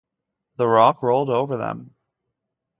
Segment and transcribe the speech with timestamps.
[0.55, 1.93] The rock rolled over them.